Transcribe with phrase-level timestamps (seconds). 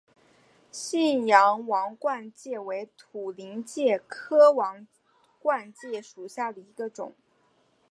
[0.71, 4.87] 信阳王冠介为土菱介科王
[5.37, 7.13] 冠介属下的一个种。